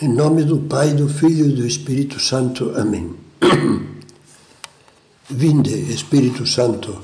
Em 0.00 0.06
nome 0.06 0.44
do 0.44 0.58
Pai, 0.58 0.94
do 0.94 1.08
Filho 1.08 1.46
e 1.46 1.52
do 1.52 1.66
Espírito 1.66 2.20
Santo. 2.20 2.72
Amém. 2.76 3.16
Vinde, 5.28 5.74
Espírito 5.92 6.46
Santo, 6.46 7.02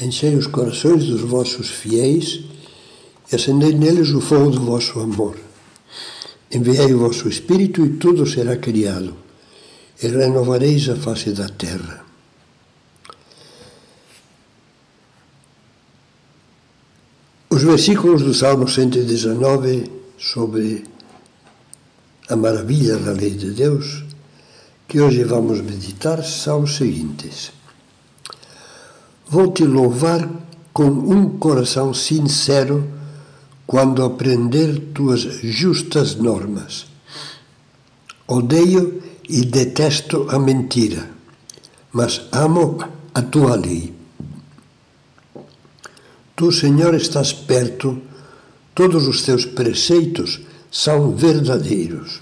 enchei 0.00 0.34
os 0.34 0.48
corações 0.48 1.04
dos 1.04 1.20
vossos 1.20 1.70
fiéis 1.70 2.40
e 3.30 3.36
acendei 3.36 3.72
neles 3.74 4.10
o 4.10 4.20
fogo 4.20 4.50
do 4.50 4.60
vosso 4.60 4.98
amor. 4.98 5.38
Enviai 6.50 6.92
o 6.92 6.98
vosso 6.98 7.28
Espírito 7.28 7.86
e 7.86 7.90
tudo 7.90 8.26
será 8.26 8.56
criado, 8.56 9.14
e 10.02 10.08
renovareis 10.08 10.88
a 10.88 10.96
face 10.96 11.30
da 11.30 11.48
terra. 11.48 12.04
Os 17.48 17.62
versículos 17.62 18.22
do 18.22 18.34
Salmo 18.34 18.66
119 18.66 19.88
sobre 20.18 20.95
a 22.28 22.34
maravilha 22.36 22.96
da 22.96 23.12
lei 23.12 23.30
de 23.30 23.52
Deus, 23.52 24.04
que 24.88 25.00
hoje 25.00 25.22
vamos 25.24 25.60
meditar, 25.60 26.22
são 26.24 26.62
os 26.62 26.76
seguintes. 26.76 27.52
Vou 29.28 29.52
te 29.52 29.64
louvar 29.64 30.28
com 30.72 30.88
um 30.88 31.38
coração 31.38 31.94
sincero 31.94 32.86
quando 33.66 34.04
aprender 34.04 34.92
tuas 34.94 35.20
justas 35.42 36.14
normas. 36.14 36.86
Odeio 38.26 39.02
e 39.28 39.44
detesto 39.44 40.26
a 40.30 40.38
mentira, 40.38 41.10
mas 41.92 42.22
amo 42.32 42.78
a 43.14 43.22
tua 43.22 43.56
lei. 43.56 43.94
Tu, 46.34 46.52
Senhor, 46.52 46.94
estás 46.94 47.32
perto, 47.32 48.00
todos 48.74 49.08
os 49.08 49.22
teus 49.22 49.44
preceitos 49.44 50.40
são 50.70 51.14
verdadeiros. 51.14 52.20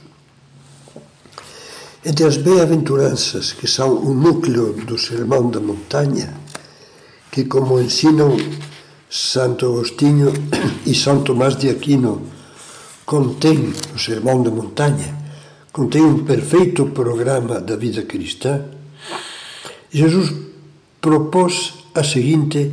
Entre 2.04 2.24
as 2.26 2.36
bem-aventuranças, 2.36 3.52
que 3.52 3.66
são 3.66 3.96
o 3.96 4.12
núcleo 4.12 4.74
do 4.84 4.98
Sermão 4.98 5.50
da 5.50 5.58
Montanha, 5.58 6.34
que, 7.30 7.44
como 7.44 7.80
ensinam 7.80 8.36
Santo 9.08 9.66
Agostinho 9.66 10.32
e 10.84 10.94
São 10.94 11.22
Tomás 11.22 11.56
de 11.56 11.70
Aquino, 11.70 12.22
contém 13.06 13.72
o 13.94 13.98
Sermão 13.98 14.42
da 14.42 14.50
Montanha, 14.50 15.16
contém 15.72 16.02
um 16.02 16.24
perfeito 16.24 16.86
programa 16.86 17.60
da 17.60 17.76
vida 17.76 18.02
cristã, 18.02 18.64
Jesus 19.90 20.32
propôs 21.00 21.74
a 21.94 22.02
seguinte 22.02 22.70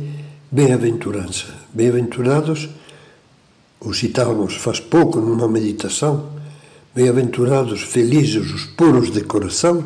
bem-aventurança: 0.50 1.46
Bem-aventurados 1.72 2.68
o 3.84 3.92
citávamos 3.92 4.54
faz 4.54 4.78
pouco 4.78 5.20
numa 5.20 5.48
meditação, 5.48 6.28
bem-aventurados, 6.94 7.82
felizes 7.82 8.52
os 8.52 8.64
puros 8.64 9.10
de 9.10 9.22
coração, 9.22 9.84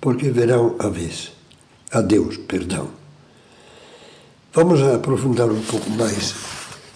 porque 0.00 0.30
verão 0.30 0.76
a 0.78 0.88
vez, 0.88 1.32
a 1.90 2.00
Deus, 2.00 2.36
perdão. 2.36 2.88
Vamos 4.52 4.80
aprofundar 4.82 5.50
um 5.50 5.60
pouco 5.62 5.90
mais 5.90 6.34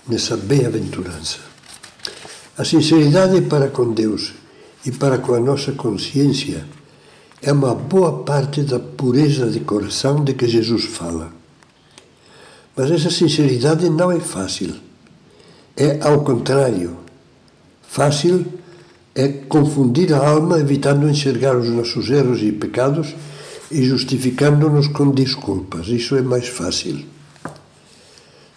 nessa 0.06 0.36
bem-aventurança. 0.36 1.38
A 2.56 2.64
sinceridade 2.64 3.40
para 3.42 3.68
com 3.68 3.92
Deus 3.92 4.32
e 4.86 4.92
para 4.92 5.18
com 5.18 5.34
a 5.34 5.40
nossa 5.40 5.72
consciência 5.72 6.64
é 7.42 7.52
uma 7.52 7.74
boa 7.74 8.22
parte 8.22 8.62
da 8.62 8.78
pureza 8.78 9.50
de 9.50 9.60
coração 9.60 10.22
de 10.22 10.34
que 10.34 10.46
Jesus 10.46 10.84
fala. 10.84 11.32
Mas 12.76 12.92
essa 12.92 13.10
sinceridade 13.10 13.90
não 13.90 14.12
é 14.12 14.20
fácil 14.20 14.87
é 15.78 16.00
ao 16.02 16.24
contrário. 16.24 16.96
Fácil 17.82 18.44
é 19.14 19.28
confundir 19.28 20.12
a 20.12 20.28
alma, 20.28 20.58
evitando 20.58 21.08
enxergar 21.08 21.56
os 21.56 21.68
nossos 21.68 22.10
erros 22.10 22.42
e 22.42 22.50
pecados 22.50 23.14
e 23.70 23.84
justificando-nos 23.84 24.88
com 24.88 25.12
desculpas. 25.12 25.86
Isso 25.86 26.16
é 26.16 26.22
mais 26.22 26.48
fácil. 26.48 26.98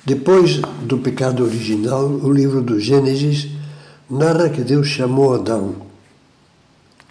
Depois 0.03 0.59
do 0.83 0.97
pecado 0.97 1.43
original, 1.43 2.07
o 2.07 2.33
livro 2.33 2.59
do 2.59 2.79
Gênesis 2.79 3.49
narra 4.09 4.49
que 4.49 4.61
Deus 4.61 4.87
chamou 4.87 5.35
Adão. 5.35 5.75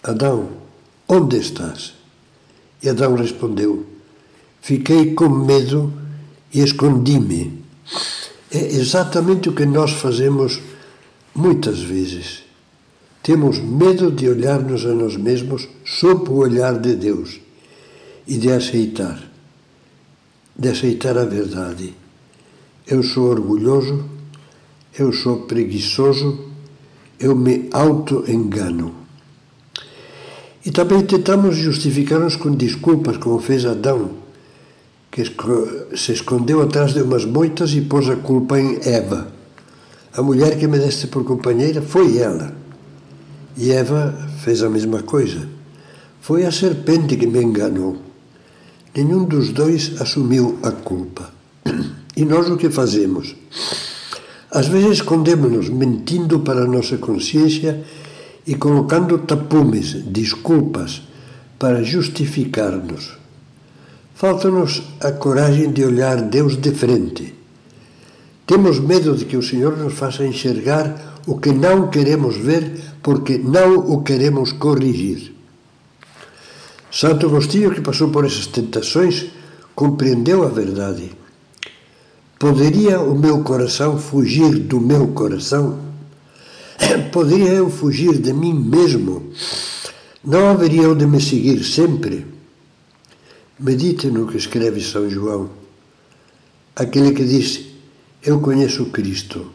Adão, 0.03 0.49
onde 1.09 1.37
estás? 1.37 1.95
E 2.83 2.89
Adão 2.89 3.15
respondeu: 3.15 3.87
Fiquei 4.61 5.15
com 5.15 5.29
medo 5.29 5.93
e 6.53 6.61
escondi-me. 6.61 7.61
É 8.53 8.59
exatamente 8.59 9.49
o 9.49 9.53
que 9.53 9.65
nós 9.65 9.93
fazemos 9.93 10.61
muitas 11.33 11.81
vezes. 11.81 12.43
Temos 13.23 13.59
medo 13.59 14.11
de 14.11 14.29
olhar-nos 14.29 14.85
a 14.85 14.93
nós 14.93 15.17
mesmos 15.17 15.69
sob 15.85 16.29
o 16.31 16.35
olhar 16.35 16.79
de 16.81 16.97
Deus 16.97 17.41
e 18.27 18.37
de 18.37 18.51
aceitar, 18.51 19.23
de 20.57 20.69
aceitar 20.69 21.17
a 21.17 21.25
verdade. 21.25 21.95
Eu 22.87 23.05
sou 23.05 23.31
orgulhoso, 23.31 24.05
eu 24.99 25.13
sou 25.13 25.43
preguiçoso, 25.43 26.47
eu 27.21 27.37
me 27.37 27.69
auto-engano. 27.71 28.97
E 30.67 30.73
também 30.73 31.03
tentamos 31.03 31.57
justificar-nos 31.57 32.35
com 32.35 32.51
desculpas, 32.51 33.17
como 33.17 33.39
fez 33.39 33.65
Adão 33.65 34.30
que 35.11 35.25
se 35.97 36.13
escondeu 36.13 36.63
atrás 36.63 36.95
de 36.95 37.03
umas 37.03 37.25
moitas 37.25 37.73
e 37.73 37.81
pôs 37.81 38.09
a 38.09 38.17
culpa 38.17 38.59
em 38.61 38.79
Eva. 38.83 39.33
A 40.13 40.23
mulher 40.23 40.59
que 40.59 40.69
me 40.69 40.79
deste 40.79 41.09
por 41.09 41.25
companheira 41.25 41.83
foi 41.83 42.19
ela. 42.19 42.55
E 43.57 43.73
Eva 43.73 44.15
fez 44.45 44.63
a 44.63 44.71
mesma 44.71 45.03
coisa. 45.03 45.49
Foi 46.21 46.45
a 46.45 46.53
serpente 46.53 47.17
que 47.17 47.27
me 47.27 47.43
enganou. 47.43 47.97
Nenhum 48.95 49.25
dos 49.25 49.51
dois 49.51 50.01
assumiu 50.01 50.59
a 50.63 50.71
culpa. 50.71 51.31
E 52.17 52.25
nós 52.25 52.51
o 52.51 52.57
que 52.57 52.69
fazemos? 52.69 53.37
Às 54.51 54.67
vezes 54.67 54.99
escondemos-nos 54.99 55.71
mentindo 55.71 56.41
para 56.41 56.65
a 56.65 56.67
nossa 56.67 56.99
consciência 56.99 57.83
e 58.45 58.57
colocando 58.57 59.17
tapumes, 59.19 60.03
desculpas, 60.05 61.03
para 61.57 61.85
justificar-nos. 61.85 63.20
Falta-nos 64.21 64.83
a 65.01 65.13
coragem 65.13 65.73
de 65.73 65.83
olhar 65.83 66.21
Deus 66.21 66.61
de 66.61 66.73
frente. 66.73 67.35
Temos 68.47 68.79
medo 68.79 69.17
de 69.17 69.25
que 69.25 69.35
o 69.35 69.43
Senhor 69.43 69.79
nos 69.79 69.95
faça 69.95 70.27
enxergar 70.27 71.23
o 71.27 71.39
que 71.39 71.51
não 71.51 71.89
queremos 71.89 72.37
ver 72.37 72.83
porque 73.03 73.39
não 73.39 73.79
o 73.79 74.03
queremos 74.03 74.53
corrigir. 74.53 75.35
Santo 76.93 77.29
Agostinho, 77.29 77.71
que 77.71 77.81
passou 77.81 78.11
por 78.11 78.27
essas 78.27 78.47
tentações, 78.47 79.31
compreendeu 79.75 80.45
a 80.45 80.49
verdade. 80.49 81.13
Poderia 82.39 83.01
o 83.01 83.19
meu 83.19 83.43
coração 83.43 83.97
fugir 83.97 84.51
do 84.51 84.79
meu 84.79 85.09
coração? 85.15 85.79
Poderia 87.11 87.53
eu 87.53 87.71
fugir 87.71 88.19
de 88.19 88.35
mim 88.35 88.53
mesmo? 88.53 89.33
Não 90.23 90.51
haveria 90.51 90.83
eu 90.83 90.95
de 90.95 91.07
me 91.07 91.23
seguir 91.23 91.65
sempre? 91.65 92.39
Medite 93.63 94.07
no 94.07 94.27
que 94.27 94.39
escreve 94.39 94.81
São 94.81 95.11
João, 95.11 95.51
aquele 96.75 97.13
que 97.13 97.25
diz: 97.25 97.61
Eu 98.23 98.41
conheço 98.41 98.87
Cristo, 98.87 99.53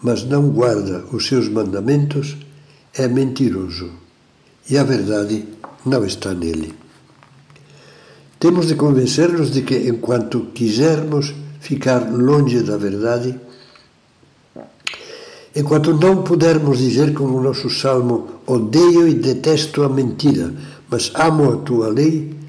mas 0.00 0.22
não 0.22 0.50
guarda 0.50 1.04
os 1.10 1.26
seus 1.26 1.48
mandamentos, 1.48 2.36
é 2.94 3.08
mentiroso 3.08 3.90
e 4.70 4.78
a 4.78 4.84
verdade 4.84 5.48
não 5.84 6.04
está 6.04 6.32
nele. 6.32 6.74
Temos 8.38 8.68
de 8.68 8.76
convencer-nos 8.76 9.50
de 9.50 9.62
que, 9.62 9.88
enquanto 9.88 10.52
quisermos 10.54 11.34
ficar 11.58 12.08
longe 12.12 12.62
da 12.62 12.76
verdade, 12.76 13.34
enquanto 15.56 15.92
não 15.92 16.22
pudermos 16.22 16.78
dizer 16.78 17.12
como 17.14 17.38
o 17.38 17.42
nosso 17.42 17.68
salmo: 17.68 18.28
Odeio 18.46 19.08
e 19.08 19.14
detesto 19.14 19.82
a 19.82 19.88
mentira, 19.88 20.54
mas 20.88 21.10
amo 21.16 21.52
a 21.52 21.56
tua 21.56 21.88
lei 21.88 22.43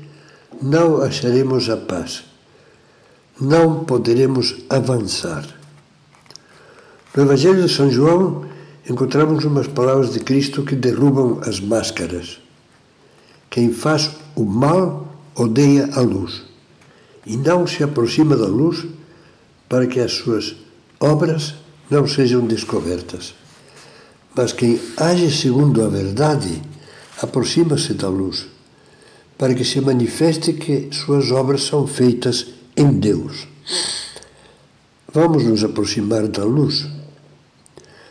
não 0.65 1.03
acharemos 1.03 1.69
a 1.69 1.77
paz, 1.77 2.23
não 3.39 3.85
poderemos 3.85 4.55
avançar. 4.67 5.45
No 7.15 7.21
Evangelho 7.21 7.61
de 7.61 7.71
São 7.71 7.91
João 7.91 8.45
encontramos 8.89 9.45
umas 9.45 9.67
palavras 9.67 10.11
de 10.11 10.19
Cristo 10.21 10.63
que 10.63 10.75
derrubam 10.75 11.39
as 11.45 11.59
máscaras. 11.59 12.39
Quem 13.47 13.71
faz 13.71 14.09
o 14.35 14.43
mal 14.43 15.15
odeia 15.35 15.87
a 15.93 16.01
luz 16.01 16.43
e 17.27 17.37
não 17.37 17.67
se 17.67 17.83
aproxima 17.83 18.35
da 18.35 18.47
luz 18.47 18.87
para 19.69 19.85
que 19.85 19.99
as 19.99 20.13
suas 20.13 20.55
obras 20.99 21.53
não 21.91 22.07
sejam 22.07 22.41
descobertas. 22.41 23.35
Mas 24.35 24.51
quem 24.51 24.81
age 24.97 25.31
segundo 25.31 25.83
a 25.85 25.87
verdade 25.87 26.59
aproxima-se 27.21 27.93
da 27.93 28.09
luz 28.09 28.47
para 29.37 29.53
que 29.53 29.65
se 29.65 29.81
manifeste 29.81 30.53
que 30.53 30.89
suas 30.91 31.31
obras 31.31 31.63
são 31.63 31.85
feitas 31.85 32.47
em 32.75 32.91
Deus. 32.91 33.47
Vamos 35.13 35.43
nos 35.43 35.63
aproximar 35.63 36.27
da 36.27 36.43
luz. 36.43 36.87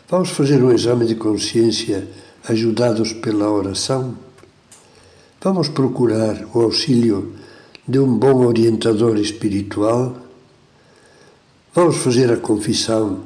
Vamos 0.09 0.29
fazer 0.29 0.63
um 0.63 0.71
exame 0.71 1.05
de 1.05 1.15
consciência 1.15 2.07
ajudados 2.47 3.13
pela 3.13 3.49
oração? 3.49 4.15
Vamos 5.41 5.69
procurar 5.69 6.47
o 6.53 6.61
auxílio 6.61 7.33
de 7.87 7.99
um 7.99 8.17
bom 8.17 8.45
orientador 8.45 9.17
espiritual? 9.17 10.15
Vamos 11.73 11.97
fazer 11.97 12.31
a 12.31 12.37
confissão 12.37 13.23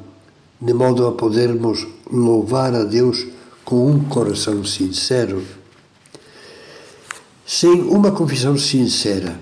de 0.60 0.74
modo 0.74 1.06
a 1.06 1.12
podermos 1.12 1.86
louvar 2.10 2.74
a 2.74 2.84
Deus 2.84 3.26
com 3.64 3.90
um 3.90 4.04
coração 4.04 4.64
sincero? 4.64 5.59
Sem 7.52 7.82
uma 7.82 8.12
confissão 8.12 8.56
sincera 8.56 9.40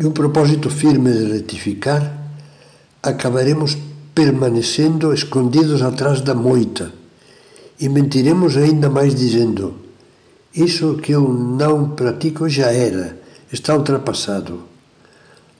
e 0.00 0.06
um 0.06 0.10
propósito 0.10 0.70
firme 0.70 1.12
de 1.12 1.32
retificar, 1.34 2.16
acabaremos 3.02 3.76
permanecendo 4.14 5.12
escondidos 5.12 5.82
atrás 5.82 6.22
da 6.22 6.34
moita 6.34 6.90
e 7.78 7.90
mentiremos 7.90 8.56
ainda 8.56 8.88
mais 8.88 9.14
dizendo: 9.14 9.74
Isso 10.54 10.94
que 10.94 11.12
eu 11.12 11.28
não 11.28 11.90
pratico 11.90 12.48
já 12.48 12.72
era, 12.72 13.20
está 13.52 13.76
ultrapassado. 13.76 14.62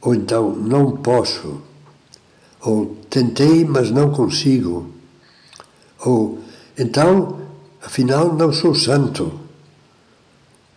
Ou 0.00 0.15
então, 0.15 0.50
não 0.50 0.93
posso. 0.93 1.61
Ou 2.62 2.97
tentei, 3.11 3.67
mas 3.67 3.91
não 3.91 4.11
consigo. 4.11 4.89
Ou 6.06 6.39
então, 6.79 7.39
afinal, 7.85 8.33
não 8.33 8.50
sou 8.50 8.75
santo. 8.75 9.41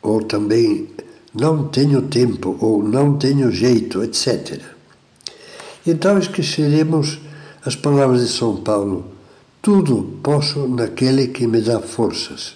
Ou 0.01 0.21
também, 0.21 0.89
não 1.39 1.67
tenho 1.67 2.03
tempo, 2.03 2.57
ou 2.59 2.81
não 2.81 3.17
tenho 3.17 3.51
jeito, 3.51 4.03
etc. 4.03 4.61
Então 5.85 6.17
esqueceremos 6.17 7.19
as 7.63 7.75
palavras 7.75 8.21
de 8.21 8.33
São 8.33 8.57
Paulo: 8.57 9.05
tudo 9.61 10.19
posso 10.23 10.67
naquele 10.67 11.27
que 11.27 11.45
me 11.45 11.61
dá 11.61 11.79
forças, 11.79 12.55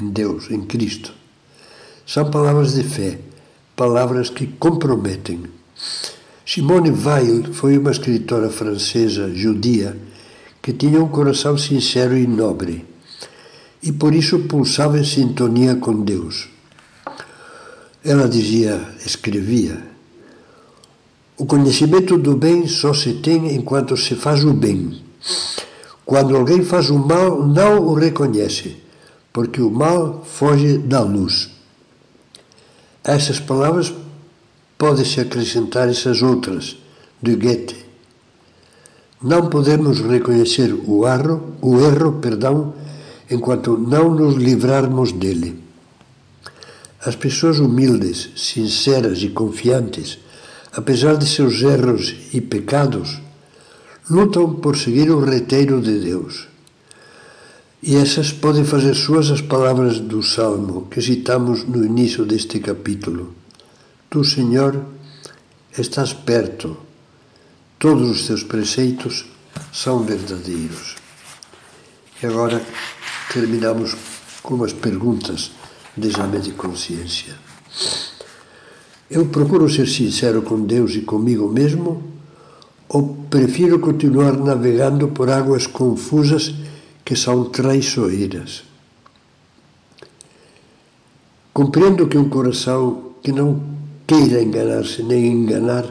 em 0.00 0.08
Deus, 0.10 0.50
em 0.50 0.62
Cristo. 0.62 1.12
São 2.06 2.30
palavras 2.30 2.74
de 2.74 2.84
fé, 2.84 3.18
palavras 3.74 4.28
que 4.28 4.46
comprometem. 4.46 5.44
Simone 6.46 6.90
Weil 6.90 7.52
foi 7.52 7.78
uma 7.78 7.90
escritora 7.90 8.50
francesa 8.50 9.34
judia 9.34 9.96
que 10.60 10.72
tinha 10.72 11.02
um 11.02 11.08
coração 11.08 11.56
sincero 11.56 12.16
e 12.16 12.26
nobre 12.26 12.94
e 13.84 13.92
por 13.92 14.14
isso 14.14 14.40
pulsava 14.40 14.98
em 14.98 15.04
sintonia 15.04 15.76
com 15.76 16.02
Deus. 16.02 16.48
Ela 18.04 18.28
dizia, 18.28 18.78
escrevia, 19.06 19.82
o 21.38 21.46
conhecimento 21.46 22.18
do 22.18 22.36
bem 22.36 22.68
só 22.68 22.92
se 22.92 23.14
tem 23.14 23.54
enquanto 23.54 23.96
se 23.96 24.14
faz 24.14 24.44
o 24.44 24.52
bem. 24.52 25.02
Quando 26.04 26.36
alguém 26.36 26.62
faz 26.62 26.90
o 26.90 26.98
mal, 26.98 27.46
não 27.46 27.78
o 27.78 27.94
reconhece, 27.94 28.76
porque 29.32 29.62
o 29.62 29.70
mal 29.70 30.22
foge 30.22 30.76
da 30.76 31.00
luz. 31.00 31.48
Essas 33.02 33.40
palavras 33.40 33.94
pode-se 34.76 35.18
acrescentar 35.22 35.88
essas 35.88 36.20
outras, 36.20 36.76
de 37.22 37.34
Goethe. 37.36 37.86
Não 39.22 39.48
podemos 39.48 40.00
reconhecer 40.00 40.74
o 40.74 41.08
erro, 41.08 41.54
o 41.62 41.80
erro, 41.80 42.12
perdão, 42.20 42.74
enquanto 43.30 43.78
não 43.78 44.14
nos 44.14 44.34
livrarmos 44.34 45.10
dele. 45.10 45.63
As 47.04 47.14
pessoas 47.14 47.58
humildes, 47.58 48.30
sinceras 48.36 49.22
e 49.22 49.28
confiantes 49.28 50.18
apesar 50.76 51.16
de 51.16 51.26
seus 51.26 51.62
erros 51.62 52.14
e 52.32 52.40
pecados, 52.40 53.20
lutam 54.10 54.54
por 54.54 54.76
seguir 54.76 55.10
o 55.10 55.24
reteiro 55.24 55.80
de 55.80 56.00
Deus. 56.00 56.48
E 57.82 57.96
essas 57.96 58.32
podem 58.32 58.64
fazer 58.64 58.94
suas 58.94 59.30
as 59.30 59.40
palavras 59.40 60.00
do 60.00 60.22
Salmo 60.22 60.88
que 60.90 61.00
citamos 61.00 61.64
no 61.64 61.84
início 61.84 62.24
deste 62.24 62.58
capítulo. 62.58 63.34
Tu, 64.10 64.24
Senhor, 64.24 64.84
estás 65.76 66.12
perto, 66.12 66.76
todos 67.78 68.10
os 68.10 68.26
teus 68.26 68.42
preceitos 68.42 69.26
são 69.72 70.02
verdadeiros. 70.02 70.96
E 72.22 72.26
agora 72.26 72.60
terminamos 73.32 73.94
com 74.42 74.54
umas 74.54 74.72
perguntas 74.72 75.52
exame 76.00 76.38
de 76.40 76.52
consciência. 76.52 77.34
Eu 79.10 79.26
procuro 79.26 79.68
ser 79.68 79.86
sincero 79.86 80.42
com 80.42 80.64
Deus 80.64 80.94
e 80.94 81.02
comigo 81.02 81.48
mesmo 81.48 82.02
ou 82.88 83.26
prefiro 83.30 83.78
continuar 83.78 84.36
navegando 84.36 85.08
por 85.08 85.30
águas 85.30 85.66
confusas 85.66 86.54
que 87.04 87.14
são 87.14 87.44
traiçoeiras? 87.44 88.64
Compreendo 91.52 92.08
que 92.08 92.18
um 92.18 92.28
coração 92.28 93.14
que 93.22 93.30
não 93.30 93.62
queira 94.06 94.42
enganar-se 94.42 95.02
nem 95.02 95.26
enganar 95.26 95.84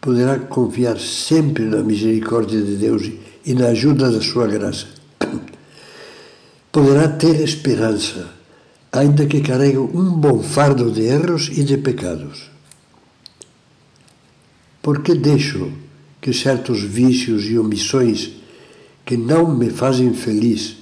poderá 0.00 0.38
confiar 0.38 0.98
sempre 0.98 1.64
na 1.64 1.82
misericórdia 1.82 2.62
de 2.62 2.76
Deus 2.76 3.10
e 3.44 3.54
na 3.54 3.68
ajuda 3.68 4.10
da 4.10 4.20
sua 4.20 4.46
graça. 4.46 4.86
Poderá 6.70 7.08
ter 7.08 7.40
esperança 7.40 8.37
ainda 8.92 9.26
que 9.26 9.40
carrego 9.40 9.90
um 9.94 10.10
bom 10.10 10.42
fardo 10.42 10.90
de 10.90 11.02
erros 11.02 11.50
e 11.52 11.62
de 11.62 11.76
pecados. 11.76 12.50
Porque 14.82 15.14
deixo 15.14 15.70
que 16.20 16.32
certos 16.32 16.82
vícios 16.82 17.44
e 17.44 17.58
omissões 17.58 18.32
que 19.04 19.16
não 19.16 19.54
me 19.54 19.70
fazem 19.70 20.12
feliz 20.14 20.76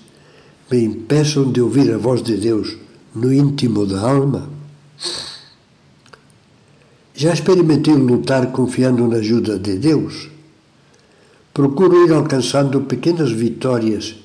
me 0.71 0.83
impeçam 0.83 1.51
de 1.51 1.61
ouvir 1.61 1.93
a 1.93 1.99
voz 1.99 2.23
de 2.23 2.37
Deus 2.37 2.77
no 3.15 3.33
íntimo 3.33 3.87
da 3.87 4.01
alma? 4.01 4.49
Já 7.15 7.33
experimentei 7.33 7.95
lutar 7.95 8.53
confiando 8.53 9.07
na 9.09 9.17
ajuda 9.17 9.59
de 9.59 9.77
Deus? 9.77 10.29
Procuro 11.53 12.07
ir 12.07 12.13
alcançando 12.13 12.83
pequenas 12.83 13.33
vitórias 13.33 14.17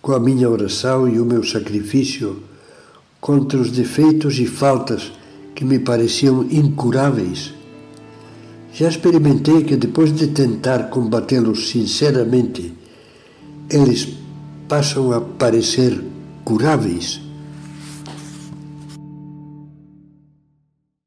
com 0.00 0.12
a 0.12 0.18
minha 0.18 0.48
oração 0.48 1.06
e 1.06 1.20
o 1.20 1.24
meu 1.24 1.44
sacrifício 1.44 2.42
contra 3.22 3.56
os 3.56 3.70
defeitos 3.70 4.36
e 4.40 4.46
faltas 4.46 5.12
que 5.54 5.64
me 5.64 5.78
pareciam 5.78 6.44
incuráveis. 6.50 7.54
Já 8.74 8.88
experimentei 8.88 9.62
que 9.62 9.76
depois 9.76 10.12
de 10.12 10.26
tentar 10.26 10.90
combatê-los 10.90 11.68
sinceramente, 11.68 12.74
eles 13.70 14.08
passam 14.66 15.12
a 15.12 15.20
parecer 15.20 16.02
curáveis. 16.44 17.20